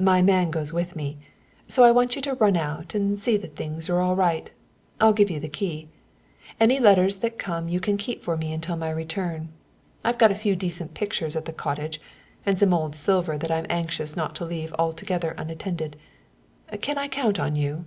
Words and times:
My 0.00 0.22
man 0.22 0.50
goes 0.50 0.72
with 0.72 0.96
me, 0.96 1.18
so 1.68 1.84
I 1.84 1.90
want 1.90 2.16
you 2.16 2.22
to 2.22 2.34
run 2.36 2.56
out 2.56 2.94
and 2.94 3.20
see 3.20 3.36
that 3.36 3.54
things 3.54 3.90
are 3.90 4.00
all 4.00 4.16
right. 4.16 4.50
I'll 4.98 5.12
give 5.12 5.28
you 5.28 5.38
the 5.38 5.46
key. 5.50 5.88
Any 6.58 6.80
letters 6.80 7.16
that 7.16 7.38
come 7.38 7.68
you 7.68 7.80
can 7.80 7.98
keep 7.98 8.22
for 8.22 8.34
me 8.34 8.54
until 8.54 8.76
my 8.76 8.88
return. 8.88 9.50
I've 10.02 10.16
got 10.16 10.32
a 10.32 10.42
few 10.42 10.56
decent 10.56 10.94
pictures 10.94 11.36
at 11.36 11.44
the 11.44 11.52
cottage 11.52 12.00
and 12.46 12.58
some 12.58 12.72
old 12.72 12.96
silver 12.96 13.36
that 13.36 13.50
I'm 13.50 13.66
anxious 13.68 14.16
not 14.16 14.34
to 14.36 14.46
leave 14.46 14.72
altogether 14.78 15.34
unattended. 15.36 15.98
Can 16.80 16.96
I 16.96 17.06
count 17.08 17.38
on 17.38 17.54
you?" 17.54 17.84